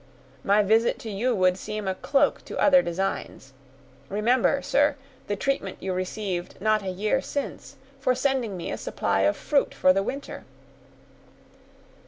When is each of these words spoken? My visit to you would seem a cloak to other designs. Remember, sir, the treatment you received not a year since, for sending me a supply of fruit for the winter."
My 0.43 0.63
visit 0.63 0.97
to 1.01 1.11
you 1.11 1.35
would 1.35 1.59
seem 1.59 1.87
a 1.87 1.93
cloak 1.93 2.43
to 2.45 2.57
other 2.57 2.81
designs. 2.81 3.53
Remember, 4.09 4.59
sir, 4.63 4.95
the 5.27 5.35
treatment 5.35 5.77
you 5.79 5.93
received 5.93 6.59
not 6.59 6.81
a 6.81 6.89
year 6.89 7.21
since, 7.21 7.75
for 7.99 8.15
sending 8.15 8.57
me 8.57 8.71
a 8.71 8.79
supply 8.79 9.19
of 9.19 9.37
fruit 9.37 9.75
for 9.75 9.93
the 9.93 10.01
winter." 10.01 10.43